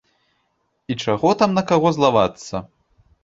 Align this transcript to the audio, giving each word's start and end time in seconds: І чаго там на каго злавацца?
І 0.93 0.95
чаго 1.03 1.33
там 1.43 1.53
на 1.57 1.63
каго 1.71 1.87
злавацца? 1.97 2.55